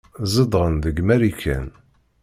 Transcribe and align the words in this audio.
Zedɣen 0.33 0.75
deg 0.83 0.97
Marikan. 1.07 1.67